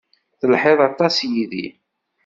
[0.39, 1.65] Telhiḍ aṭas yid-i.